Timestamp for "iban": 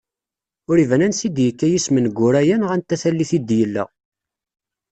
0.83-1.05